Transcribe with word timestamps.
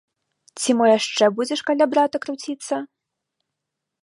Ці 0.61 0.75
мо 0.79 0.85
яшчэ 0.91 1.29
будзеш 1.41 1.59
каля 1.67 1.85
брата 1.93 2.17
круціцца? 2.25 2.75